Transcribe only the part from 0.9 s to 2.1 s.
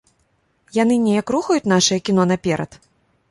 неяк рухаюць нашае